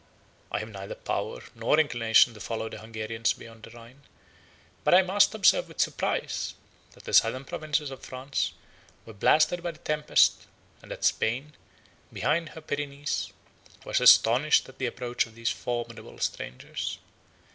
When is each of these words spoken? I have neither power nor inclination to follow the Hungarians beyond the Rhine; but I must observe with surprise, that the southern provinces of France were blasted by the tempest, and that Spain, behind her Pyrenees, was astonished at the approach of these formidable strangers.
I 0.51 0.57
have 0.57 0.69
neither 0.71 0.95
power 0.95 1.43
nor 1.53 1.79
inclination 1.79 2.33
to 2.33 2.39
follow 2.39 2.69
the 2.69 2.79
Hungarians 2.79 3.33
beyond 3.33 3.61
the 3.61 3.69
Rhine; 3.69 4.01
but 4.83 4.95
I 4.95 5.03
must 5.03 5.35
observe 5.35 5.67
with 5.67 5.79
surprise, 5.79 6.55
that 6.93 7.03
the 7.03 7.13
southern 7.13 7.45
provinces 7.45 7.91
of 7.91 8.03
France 8.03 8.53
were 9.05 9.13
blasted 9.13 9.61
by 9.61 9.69
the 9.69 9.77
tempest, 9.77 10.47
and 10.81 10.89
that 10.89 11.05
Spain, 11.05 11.53
behind 12.11 12.49
her 12.49 12.61
Pyrenees, 12.61 13.31
was 13.85 14.01
astonished 14.01 14.67
at 14.67 14.79
the 14.79 14.87
approach 14.87 15.27
of 15.27 15.35
these 15.35 15.51
formidable 15.51 16.17
strangers. 16.17 16.97